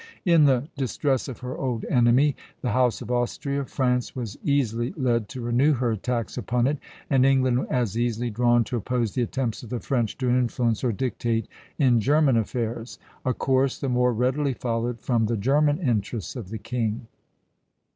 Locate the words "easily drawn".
7.95-8.63